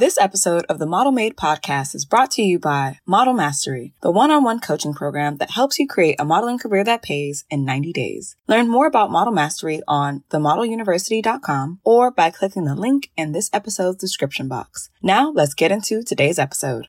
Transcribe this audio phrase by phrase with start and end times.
[0.00, 4.10] This episode of the Model Made podcast is brought to you by Model Mastery, the
[4.10, 8.34] one-on-one coaching program that helps you create a modeling career that pays in 90 days.
[8.48, 13.98] Learn more about Model Mastery on themodeluniversity.com or by clicking the link in this episode's
[13.98, 14.88] description box.
[15.02, 16.88] Now let's get into today's episode.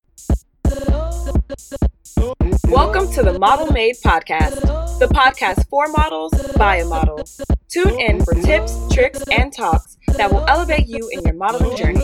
[2.69, 4.61] Welcome to the Model Made podcast,
[4.99, 7.27] the podcast for models by a model.
[7.67, 12.03] Tune in for tips, tricks, and talks that will elevate you in your modeling journey.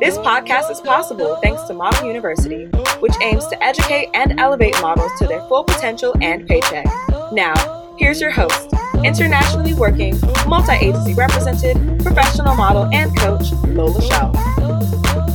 [0.00, 2.66] This podcast is possible thanks to Model University,
[3.00, 6.86] which aims to educate and elevate models to their full potential and paycheck.
[7.32, 8.72] Now, here's your host,
[9.04, 15.29] internationally working, multi agency represented, professional model, and coach, Lola Chél.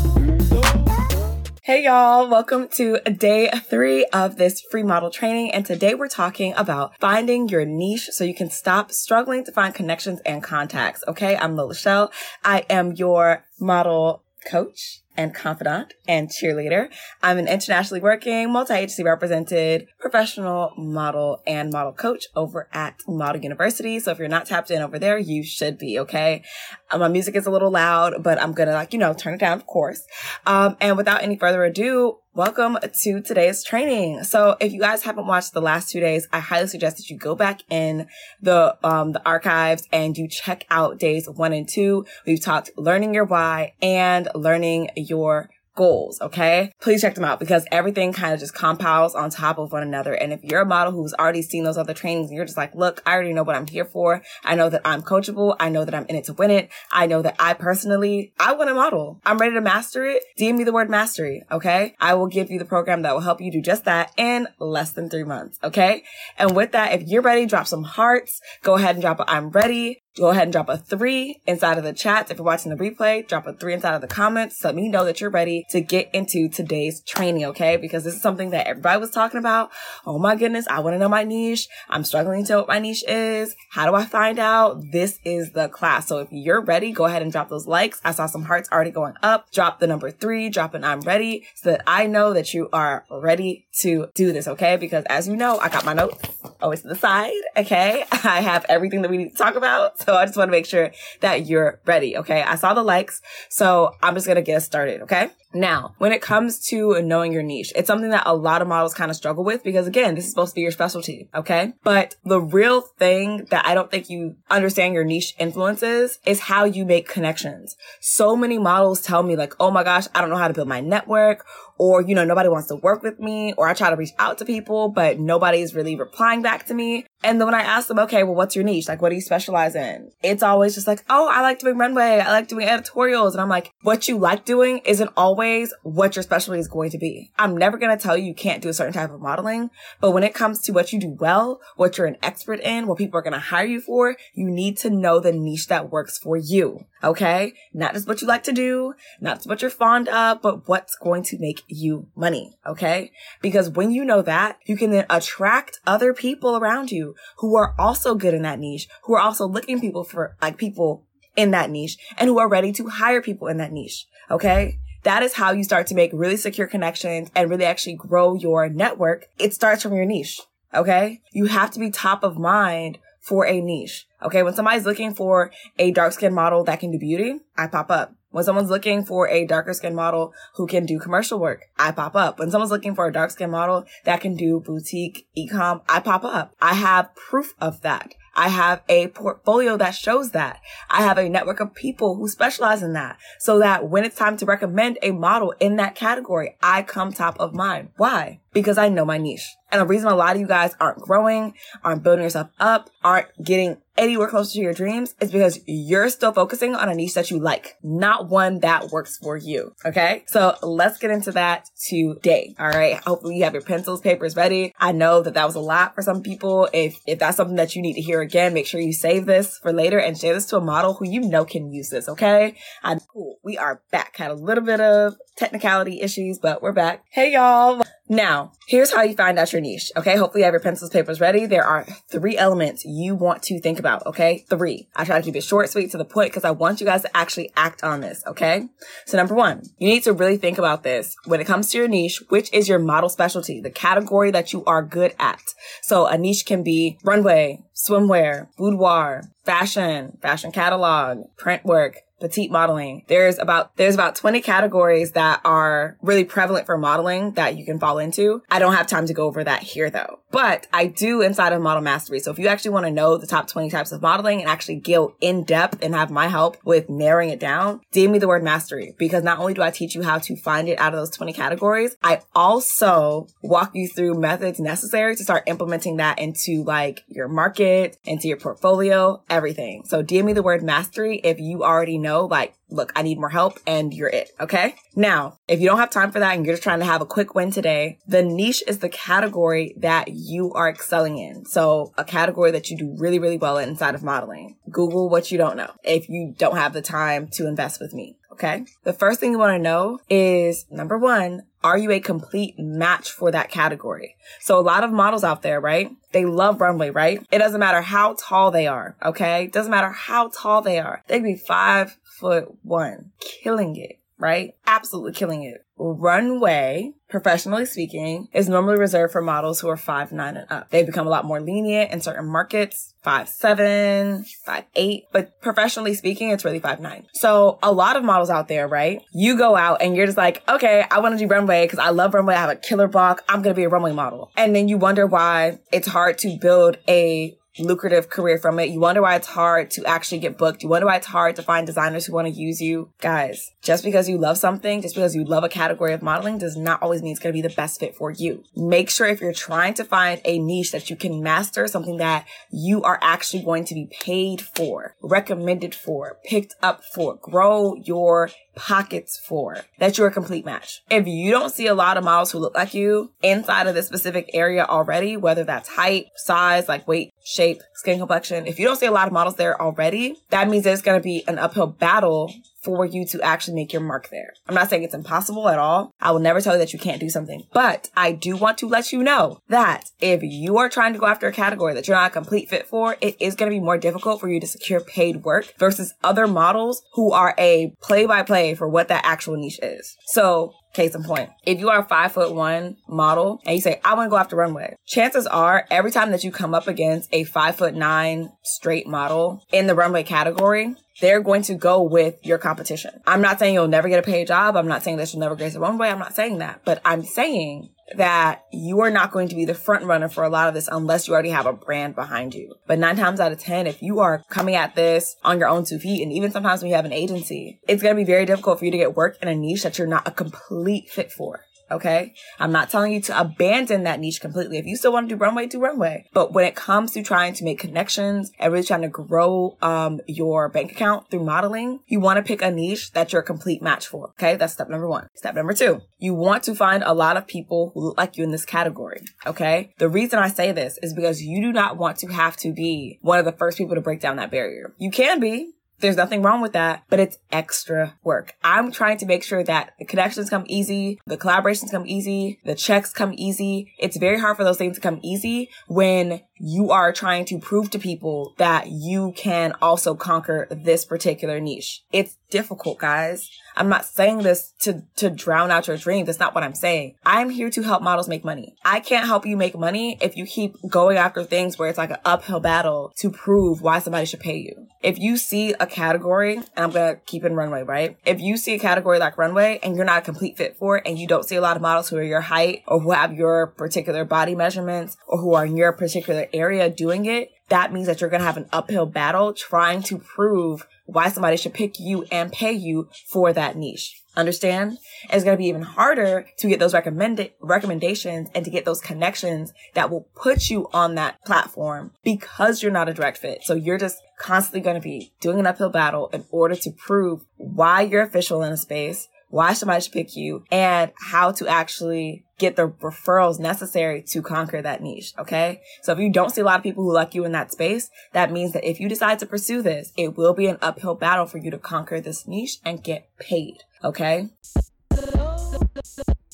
[1.65, 5.51] Hey y'all, welcome to day three of this free model training.
[5.51, 9.73] And today we're talking about finding your niche so you can stop struggling to find
[9.73, 11.03] connections and contacts.
[11.07, 11.35] Okay.
[11.35, 12.11] I'm Lola.
[12.43, 16.89] I am your model coach and confidant and cheerleader.
[17.21, 23.99] I'm an internationally working, multi-agency represented professional model and model coach over at Model University.
[23.99, 26.43] So if you're not tapped in over there, you should be, okay?
[26.91, 29.39] Um, my music is a little loud, but I'm gonna like, you know, turn it
[29.39, 30.03] down, of course.
[30.45, 34.25] Um, and without any further ado, Welcome to today's training.
[34.25, 37.15] So if you guys haven't watched the last two days, I highly suggest that you
[37.15, 38.07] go back in
[38.41, 42.05] the, um, the archives and you check out days one and two.
[42.25, 46.19] We've talked learning your why and learning your goals.
[46.21, 46.71] Okay.
[46.81, 50.13] Please check them out because everything kind of just compiles on top of one another.
[50.13, 52.73] And if you're a model who's already seen those other trainings and you're just like,
[52.73, 54.21] look, I already know what I'm here for.
[54.43, 55.55] I know that I'm coachable.
[55.59, 56.69] I know that I'm in it to win it.
[56.91, 59.19] I know that I personally, I want to model.
[59.25, 60.23] I'm ready to master it.
[60.39, 61.43] DM me the word mastery.
[61.51, 61.95] Okay.
[61.99, 64.91] I will give you the program that will help you do just that in less
[64.91, 65.59] than three months.
[65.63, 66.03] Okay.
[66.37, 68.39] And with that, if you're ready, drop some hearts.
[68.63, 71.83] Go ahead and drop a I'm ready go ahead and drop a three inside of
[71.83, 72.31] the chat.
[72.31, 74.59] If you're watching the replay, drop a three inside of the comments.
[74.59, 77.45] So let me know that you're ready to get into today's training.
[77.45, 77.77] Okay.
[77.77, 79.71] Because this is something that everybody was talking about.
[80.05, 80.67] Oh my goodness.
[80.69, 81.67] I want to know my niche.
[81.89, 83.55] I'm struggling to know what my niche is.
[83.71, 84.81] How do I find out?
[84.91, 86.07] This is the class.
[86.07, 87.99] So if you're ready, go ahead and drop those likes.
[88.05, 89.51] I saw some hearts already going up.
[89.51, 93.05] Drop the number three, drop an I'm ready so that I know that you are
[93.09, 94.47] ready to do this.
[94.47, 94.77] Okay.
[94.77, 96.21] Because as you know, I got my notes
[96.61, 97.33] always to the side.
[97.57, 98.05] Okay.
[98.11, 99.99] I have everything that we need to talk about.
[100.05, 102.17] So I just want to make sure that you're ready.
[102.17, 102.43] Okay.
[102.43, 103.21] I saw the likes.
[103.49, 105.01] So I'm just going to get started.
[105.01, 105.29] Okay.
[105.55, 108.93] Now, when it comes to knowing your niche, it's something that a lot of models
[108.93, 111.29] kind of struggle with because again, this is supposed to be your specialty.
[111.33, 111.73] Okay.
[111.81, 116.65] But the real thing that I don't think you understand your niche influences is how
[116.65, 117.77] you make connections.
[118.01, 120.67] So many models tell me like, Oh my gosh, I don't know how to build
[120.67, 121.45] my network
[121.77, 124.37] or, you know, nobody wants to work with me or I try to reach out
[124.39, 127.05] to people, but nobody's really replying back to me.
[127.23, 128.87] And then when I ask them, okay, well, what's your niche?
[128.87, 130.11] Like, what do you specialize in?
[130.21, 132.19] It's always just like, oh, I like doing runway.
[132.19, 133.33] I like doing editorials.
[133.33, 135.44] And I'm like, what you like doing isn't always
[135.83, 137.31] what your specialty is going to be.
[137.37, 139.69] I'm never going to tell you you can't do a certain type of modeling.
[140.01, 142.97] But when it comes to what you do well, what you're an expert in, what
[142.97, 146.17] people are going to hire you for, you need to know the niche that works
[146.17, 146.85] for you.
[147.03, 147.53] Okay.
[147.73, 150.95] Not just what you like to do, not just what you're fond of, but what's
[150.95, 152.57] going to make you money.
[152.65, 153.11] Okay.
[153.41, 157.75] Because when you know that, you can then attract other people around you who are
[157.77, 161.05] also good in that niche, who are also looking people for like people
[161.35, 164.07] in that niche and who are ready to hire people in that niche.
[164.31, 164.79] Okay.
[165.05, 168.69] That is how you start to make really secure connections and really actually grow your
[168.69, 169.27] network.
[169.37, 170.41] It starts from your niche.
[170.73, 171.21] Okay.
[171.31, 174.07] You have to be top of mind for a niche.
[174.23, 174.41] Okay.
[174.41, 178.15] When somebody's looking for a dark skin model that can do beauty, I pop up.
[178.31, 182.15] When someone's looking for a darker skin model who can do commercial work, I pop
[182.15, 182.39] up.
[182.39, 186.25] When someone's looking for a dark skin model that can do boutique ecom, I pop
[186.25, 186.51] up.
[186.59, 188.13] I have proof of that.
[188.35, 190.59] I have a portfolio that shows that.
[190.89, 194.37] I have a network of people who specialize in that so that when it's time
[194.37, 197.89] to recommend a model in that category, I come top of mind.
[197.97, 198.39] Why?
[198.55, 199.45] Because I know my niche.
[199.71, 203.27] And the reason a lot of you guys aren't growing, aren't building yourself up, aren't
[203.43, 207.31] getting anywhere closer to your dreams is because you're still focusing on a niche that
[207.31, 209.73] you like, not one that works for you.
[209.85, 210.23] Okay.
[210.27, 212.55] So let's get into that today.
[212.59, 212.97] All right.
[212.97, 214.73] Hopefully you have your pencils, papers ready.
[214.79, 216.69] I know that that was a lot for some people.
[216.73, 219.57] If, if that's something that you need to hear again, make sure you save this
[219.57, 222.09] for later and share this to a model who you know can use this.
[222.09, 222.55] Okay.
[222.83, 223.39] I, cool.
[223.43, 224.17] We are back.
[224.17, 227.03] Had a little bit of technicality issues, but we're back.
[227.11, 227.81] Hey y'all.
[228.07, 229.91] Now, here's how you find out your niche.
[229.97, 230.15] Okay.
[230.15, 231.45] Hopefully you have your pencils, papers ready.
[231.45, 234.05] There are three elements you want to think about.
[234.05, 234.45] Okay.
[234.49, 234.87] Three.
[234.95, 237.01] I try to keep it short, sweet to the point because I want you guys
[237.01, 238.23] to actually act on this.
[238.27, 238.67] Okay.
[239.05, 241.87] So number one, you need to really think about this when it comes to your
[241.87, 245.41] niche, which is your model specialty, the category that you are good at.
[245.81, 253.03] So a niche can be runway, swimwear, boudoir, fashion, fashion catalog, print work, petite modeling.
[253.07, 257.79] There's about, there's about 20 categories that are really prevalent for modeling that you can
[257.79, 258.41] fall into.
[258.49, 261.61] I don't have time to go over that here though, but I do inside of
[261.61, 262.19] model mastery.
[262.19, 264.77] So if you actually want to know the top 20 types of modeling and actually
[264.77, 268.43] go in depth and have my help with narrowing it down, DM me the word
[268.43, 271.11] mastery because not only do I teach you how to find it out of those
[271.11, 277.03] 20 categories, I also walk you through methods necessary to start implementing that into like
[277.07, 279.83] your market, into your portfolio, everything.
[279.85, 283.29] So DM me the word mastery if you already know like look, I need more
[283.29, 284.31] help and you're it.
[284.39, 284.75] Okay.
[284.95, 287.05] Now, if you don't have time for that and you're just trying to have a
[287.05, 291.45] quick win today, the niche is the category that you are excelling in.
[291.45, 294.57] So a category that you do really, really well inside of modeling.
[294.69, 298.17] Google what you don't know if you don't have the time to invest with me.
[298.35, 298.65] Okay.
[298.83, 303.09] The first thing you want to know is number one, are you a complete match
[303.09, 304.17] for that category?
[304.41, 305.89] So a lot of models out there, right?
[306.11, 307.25] They love runway, right?
[307.31, 308.97] It doesn't matter how tall they are.
[309.01, 309.47] Okay.
[309.47, 311.01] Doesn't matter how tall they are.
[311.07, 314.55] They can be five foot one, killing it right?
[314.65, 315.65] Absolutely killing it.
[315.77, 320.69] Runway, professionally speaking, is normally reserved for models who are five nine and up.
[320.69, 325.93] They've become a lot more lenient in certain markets, five seven, five eight, but professionally
[325.93, 327.07] speaking, it's really five nine.
[327.13, 329.01] So a lot of models out there, right?
[329.13, 331.89] You go out and you're just like, okay, I want to do runway because I
[331.89, 332.35] love runway.
[332.35, 333.23] I have a killer block.
[333.27, 336.77] I'm gonna be a runway model, and then you wonder why it's hard to build
[336.87, 338.69] a lucrative career from it.
[338.69, 340.63] You wonder why it's hard to actually get booked.
[340.63, 342.89] You wonder why it's hard to find designers who want to use you.
[342.99, 346.57] Guys, just because you love something, just because you love a category of modeling does
[346.57, 348.43] not always mean it's going to be the best fit for you.
[348.55, 352.25] Make sure if you're trying to find a niche that you can master, something that
[352.51, 358.29] you are actually going to be paid for, recommended for, picked up for, grow your
[358.55, 360.81] pockets for, that you're a complete match.
[360.89, 363.87] If you don't see a lot of models who look like you inside of this
[363.87, 368.77] specific area already, whether that's height, size, like weight, shape, skin complexion, if you don't
[368.77, 371.67] see a lot of models there already, that means there's going to be an uphill
[371.67, 372.33] battle
[372.63, 374.33] for you to actually make your mark there.
[374.47, 375.93] I'm not saying it's impossible at all.
[376.01, 378.67] I will never tell you that you can't do something, but I do want to
[378.67, 381.95] let you know that if you are trying to go after a category that you're
[381.95, 384.47] not a complete fit for, it is going to be more difficult for you to
[384.47, 389.05] secure paid work versus other models who are a play by play for what that
[389.05, 389.95] actual niche is.
[390.07, 393.79] So Case in point, if you are a five foot one model and you say,
[393.85, 397.07] I want to go after runway, chances are every time that you come up against
[397.13, 402.15] a five foot nine straight model in the runway category, they're going to go with
[402.25, 403.01] your competition.
[403.05, 404.55] I'm not saying you'll never get a paid job.
[404.55, 405.89] I'm not saying that you'll never grace a runway.
[405.89, 409.53] I'm not saying that, but I'm saying that you are not going to be the
[409.53, 412.55] front runner for a lot of this unless you already have a brand behind you.
[412.65, 415.65] But nine times out of 10, if you are coming at this on your own
[415.65, 418.25] two feet, and even sometimes when you have an agency, it's going to be very
[418.25, 421.11] difficult for you to get work in a niche that you're not a complete fit
[421.11, 421.41] for.
[421.71, 422.13] Okay.
[422.39, 424.57] I'm not telling you to abandon that niche completely.
[424.57, 426.05] If you still want to do runway, do runway.
[426.13, 429.99] But when it comes to trying to make connections and really trying to grow, um,
[430.07, 433.61] your bank account through modeling, you want to pick a niche that you're a complete
[433.61, 434.09] match for.
[434.11, 434.35] Okay.
[434.35, 435.09] That's step number one.
[435.15, 438.23] Step number two, you want to find a lot of people who look like you
[438.23, 439.01] in this category.
[439.25, 439.73] Okay.
[439.77, 442.99] The reason I say this is because you do not want to have to be
[443.01, 444.73] one of the first people to break down that barrier.
[444.77, 445.54] You can be.
[445.85, 448.33] There's nothing wrong with that, but it's extra work.
[448.43, 452.55] I'm trying to make sure that the connections come easy, the collaborations come easy, the
[452.55, 453.71] checks come easy.
[453.77, 457.69] It's very hard for those things to come easy when you are trying to prove
[457.71, 461.83] to people that you can also conquer this particular niche.
[461.91, 463.29] It's difficult, guys.
[463.55, 466.07] I'm not saying this to, to drown out your dreams.
[466.07, 466.95] That's not what I'm saying.
[467.05, 468.55] I'm here to help models make money.
[468.65, 471.91] I can't help you make money if you keep going after things where it's like
[471.91, 474.67] an uphill battle to prove why somebody should pay you.
[474.81, 477.97] If you see a category, and I'm going to keep in runway, right?
[478.05, 480.83] If you see a category like runway and you're not a complete fit for it
[480.85, 483.13] and you don't see a lot of models who are your height or who have
[483.13, 487.87] your particular body measurements or who are in your particular area doing it, that means
[487.87, 491.79] that you're going to have an uphill battle trying to prove why somebody should pick
[491.79, 494.01] you and pay you for that niche.
[494.15, 494.77] Understand?
[495.03, 498.63] And it's going to be even harder to get those recommended recommendations and to get
[498.63, 503.43] those connections that will put you on that platform because you're not a direct fit.
[503.43, 507.25] So you're just constantly going to be doing an uphill battle in order to prove
[507.35, 512.23] why you're official in a space, why somebody should pick you, and how to actually
[512.37, 515.13] get the referrals necessary to conquer that niche.
[515.17, 515.61] Okay.
[515.81, 517.89] So if you don't see a lot of people who like you in that space,
[518.13, 521.25] that means that if you decide to pursue this, it will be an uphill battle
[521.25, 523.63] for you to conquer this niche and get paid.
[523.83, 524.29] Okay.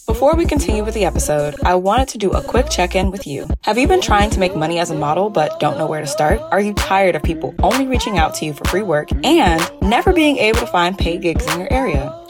[0.08, 3.26] Before we continue with the episode, I wanted to do a quick check in with
[3.26, 3.48] you.
[3.62, 6.08] Have you been trying to make money as a model but don't know where to
[6.08, 6.42] start?
[6.52, 10.12] Are you tired of people only reaching out to you for free work and never
[10.12, 12.21] being able to find paid gigs in your area?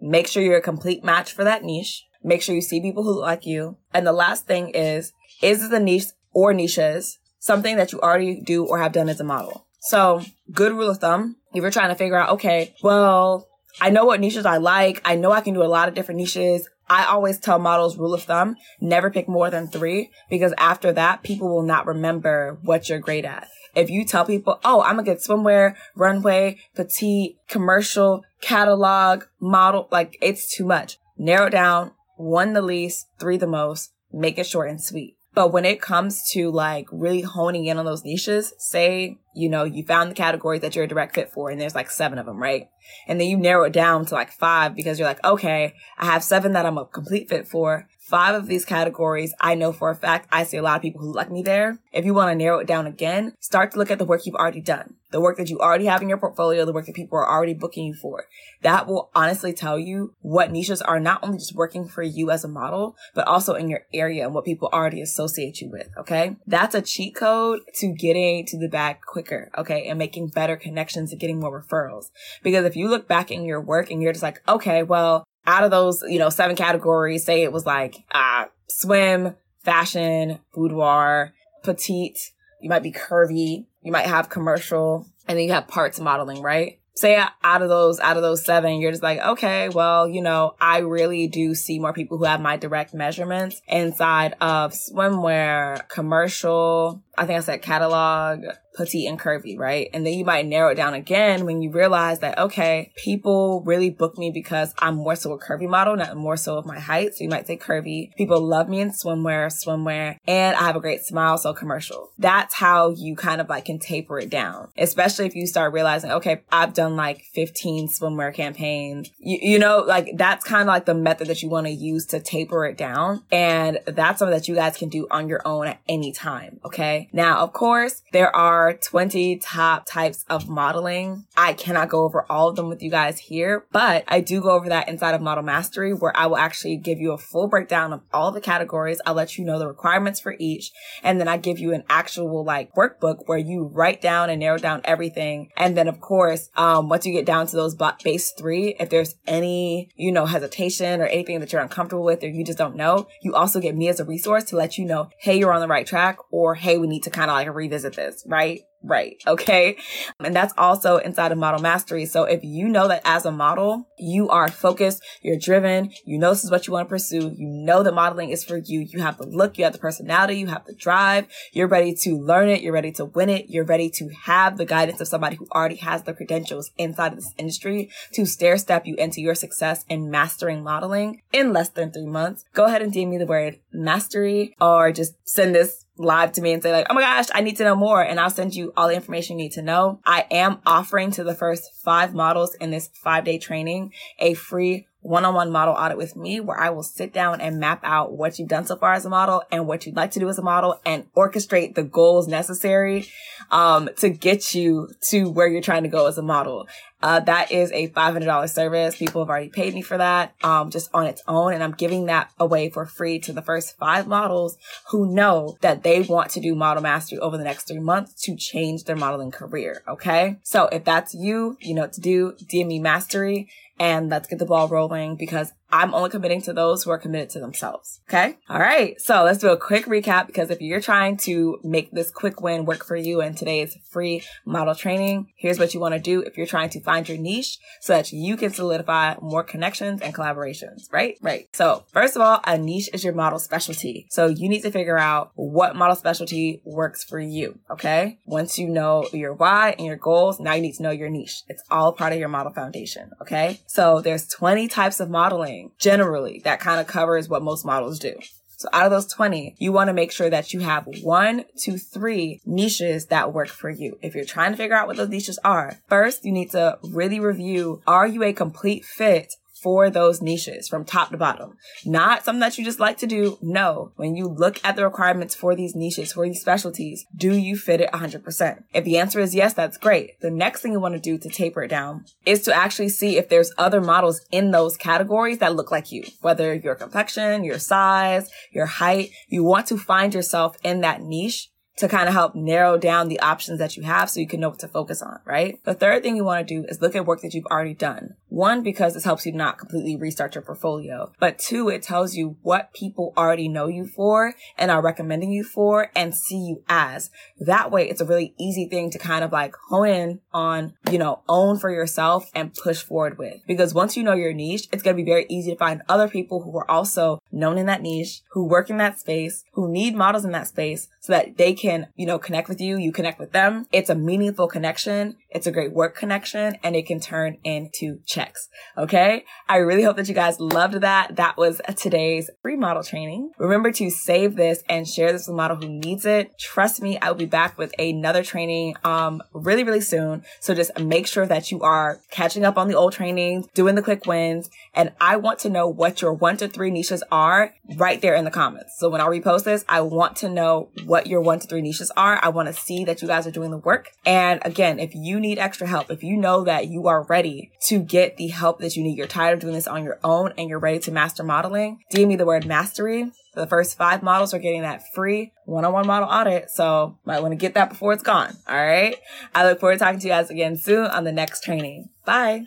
[0.00, 2.04] make sure you're a complete match for that niche.
[2.22, 3.76] Make sure you see people who look like you.
[3.94, 5.12] And the last thing is,
[5.42, 9.24] is the niche or niches something that you already do or have done as a
[9.24, 9.66] model?
[9.80, 13.46] So, good rule of thumb, if you're trying to figure out, okay, well,
[13.80, 15.00] I know what niches I like.
[15.04, 16.68] I know I can do a lot of different niches.
[16.88, 21.22] I always tell models rule of thumb, never pick more than three because after that,
[21.22, 23.48] people will not remember what you're great at.
[23.76, 30.16] If you tell people, oh, I'm a good swimwear, runway, petite, commercial, catalog, model, like
[30.22, 30.98] it's too much.
[31.18, 35.16] Narrow down, one the least, three the most, make it short and sweet.
[35.34, 39.64] But when it comes to like really honing in on those niches, say, you know,
[39.64, 42.24] you found the categories that you're a direct fit for and there's like seven of
[42.24, 42.70] them, right?
[43.06, 46.24] And then you narrow it down to like five because you're like, okay, I have
[46.24, 49.96] seven that I'm a complete fit for five of these categories, I know for a
[49.96, 51.78] fact I see a lot of people who like me there.
[51.92, 54.36] If you want to narrow it down again, start to look at the work you've
[54.36, 57.18] already done, the work that you already have in your portfolio, the work that people
[57.18, 58.26] are already booking you for.
[58.62, 62.44] That will honestly tell you what niches are not only just working for you as
[62.44, 65.88] a model, but also in your area and what people already associate you with.
[65.98, 66.36] Okay.
[66.46, 69.50] That's a cheat code to getting to the bag quicker.
[69.58, 69.88] Okay.
[69.88, 72.10] And making better connections and getting more referrals.
[72.42, 75.64] Because if you look back in your work and you're just like, okay, well, out
[75.64, 82.32] of those, you know, seven categories, say it was like, uh, swim, fashion, boudoir, petite,
[82.60, 86.80] you might be curvy, you might have commercial, and then you have parts modeling, right?
[86.94, 90.54] Say out of those, out of those seven, you're just like, okay, well, you know,
[90.58, 97.02] I really do see more people who have my direct measurements inside of swimwear, commercial,
[97.16, 98.44] I think I said catalog,
[98.76, 99.88] petite and curvy, right?
[99.92, 103.90] And then you might narrow it down again when you realize that, okay, people really
[103.90, 107.14] book me because I'm more so a curvy model, not more so of my height.
[107.14, 108.14] So you might say curvy.
[108.16, 111.38] People love me in swimwear, swimwear, and I have a great smile.
[111.38, 112.12] So commercial.
[112.18, 116.10] That's how you kind of like can taper it down, especially if you start realizing,
[116.12, 119.10] okay, I've done like 15 swimwear campaigns.
[119.18, 122.06] You, you know, like that's kind of like the method that you want to use
[122.06, 123.22] to taper it down.
[123.32, 126.60] And that's something that you guys can do on your own at any time.
[126.64, 127.05] Okay.
[127.12, 131.24] Now, of course, there are 20 top types of modeling.
[131.36, 134.50] I cannot go over all of them with you guys here, but I do go
[134.50, 137.92] over that inside of Model Mastery where I will actually give you a full breakdown
[137.92, 139.00] of all the categories.
[139.06, 140.72] I'll let you know the requirements for each.
[141.02, 144.58] And then I give you an actual like workbook where you write down and narrow
[144.58, 145.50] down everything.
[145.56, 149.16] And then of course, um, once you get down to those base three, if there's
[149.26, 153.08] any, you know, hesitation or anything that you're uncomfortable with or you just don't know,
[153.22, 155.68] you also get me as a resource to let you know, hey, you're on the
[155.68, 158.60] right track or hey, we need to kind of like revisit this, right?
[158.86, 159.16] right.
[159.26, 159.76] Okay.
[160.20, 162.06] And that's also inside of model mastery.
[162.06, 166.30] So if you know that as a model, you are focused, you're driven, you know
[166.30, 169.00] this is what you want to pursue, you know that modeling is for you, you
[169.00, 172.48] have the look, you have the personality, you have the drive, you're ready to learn
[172.48, 175.46] it, you're ready to win it, you're ready to have the guidance of somebody who
[175.54, 179.84] already has the credentials inside of this industry to stair step you into your success
[179.88, 182.44] in mastering modeling in less than three months.
[182.54, 186.52] Go ahead and DM me the word mastery or just send this live to me
[186.52, 188.02] and say like, oh my gosh, I need to know more.
[188.02, 190.00] And I'll send you all the information you need to know.
[190.04, 194.86] I am offering to the first five models in this five day training a free
[195.06, 198.48] one-on-one model audit with me where I will sit down and map out what you've
[198.48, 200.80] done so far as a model and what you'd like to do as a model
[200.84, 203.08] and orchestrate the goals necessary
[203.50, 206.66] um, to get you to where you're trying to go as a model.
[207.02, 208.96] Uh, that is a $500 service.
[208.96, 211.52] People have already paid me for that, um, just on its own.
[211.52, 214.56] And I'm giving that away for free to the first five models
[214.90, 218.34] who know that they want to do model mastery over the next three months to
[218.34, 219.82] change their modeling career.
[219.86, 220.38] Okay.
[220.42, 222.32] So if that's you, you know what to do.
[222.42, 223.48] DM me mastery
[223.78, 227.30] and let's get the ball rolling because I'm only committing to those who are committed
[227.30, 228.00] to themselves.
[228.08, 228.38] Okay.
[228.48, 229.00] All right.
[229.00, 232.64] So let's do a quick recap because if you're trying to make this quick win
[232.64, 236.36] work for you in today's free model training, here's what you want to do if
[236.36, 240.92] you're trying to find your niche so that you can solidify more connections and collaborations,
[240.92, 241.18] right?
[241.20, 241.48] Right.
[241.52, 244.06] So first of all, a niche is your model specialty.
[244.10, 247.58] So you need to figure out what model specialty works for you.
[247.70, 248.20] Okay.
[248.24, 251.42] Once you know your why and your goals, now you need to know your niche.
[251.48, 253.10] It's all part of your model foundation.
[253.20, 253.60] Okay.
[253.66, 258.14] So there's 20 types of modeling generally that kind of covers what most models do.
[258.58, 261.76] So out of those 20, you want to make sure that you have one to
[261.76, 263.98] three niches that work for you.
[264.00, 267.20] If you're trying to figure out what those niches are, first you need to really
[267.20, 271.56] review, are you a complete fit for those niches from top to bottom.
[271.84, 273.38] Not something that you just like to do.
[273.40, 273.92] No.
[273.96, 277.80] When you look at the requirements for these niches, for these specialties, do you fit
[277.80, 278.64] it 100%?
[278.74, 280.20] If the answer is yes, that's great.
[280.20, 283.16] The next thing you want to do to taper it down is to actually see
[283.16, 287.58] if there's other models in those categories that look like you, whether your complexion, your
[287.58, 292.34] size, your height, you want to find yourself in that niche to kind of help
[292.34, 295.18] narrow down the options that you have so you can know what to focus on,
[295.24, 295.62] right?
[295.64, 298.14] The third thing you want to do is look at work that you've already done.
[298.36, 301.10] One, because this helps you not completely restart your portfolio.
[301.18, 305.42] But two, it tells you what people already know you for and are recommending you
[305.42, 307.08] for and see you as.
[307.40, 310.98] That way, it's a really easy thing to kind of like hone in on, you
[310.98, 313.40] know, own for yourself and push forward with.
[313.46, 316.06] Because once you know your niche, it's going to be very easy to find other
[316.06, 319.94] people who are also known in that niche, who work in that space, who need
[319.94, 323.18] models in that space so that they can, you know, connect with you, you connect
[323.18, 323.66] with them.
[323.72, 325.16] It's a meaningful connection.
[325.36, 328.48] It's a great work connection and it can turn into checks.
[328.78, 329.26] Okay.
[329.46, 331.16] I really hope that you guys loved that.
[331.16, 333.32] That was today's free model training.
[333.38, 336.38] Remember to save this and share this with a model who needs it.
[336.38, 340.24] Trust me, I will be back with another training, um, really, really soon.
[340.40, 343.82] So just make sure that you are catching up on the old trainings, doing the
[343.82, 344.48] quick wins.
[344.72, 348.24] And I want to know what your one to three niches are right there in
[348.24, 348.76] the comments.
[348.78, 351.92] So when I repost this, I want to know what your one to three niches
[351.94, 352.18] are.
[352.22, 353.90] I want to see that you guys are doing the work.
[354.06, 357.78] And again, if you need extra help, if you know that you are ready to
[357.78, 360.48] get the help that you need, you're tired of doing this on your own and
[360.48, 363.10] you're ready to master modeling, DM me the word mastery.
[363.34, 366.50] The first five models are getting that free one-on-one model audit.
[366.50, 368.34] So might want to get that before it's gone.
[368.48, 368.96] All right.
[369.34, 371.90] I look forward to talking to you guys again soon on the next training.
[372.04, 372.46] Bye.